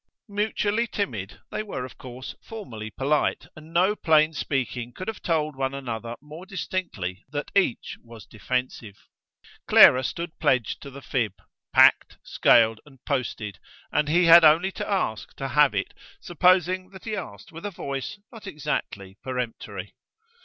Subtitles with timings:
[0.27, 5.55] Mutually timid, they were of course formally polite, and no plain speaking could have told
[5.55, 8.95] one another more distinctly that each was defensive.
[9.67, 11.33] Clara stood pledged to the fib;
[11.71, 13.59] packed, scaled and posted;
[13.91, 17.69] and he had only to ask to have it, supposing that he asked with a
[17.69, 19.93] voice not exactly peremptory.